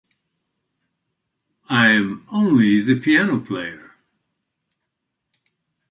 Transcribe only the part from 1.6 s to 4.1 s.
I'm only the piano player!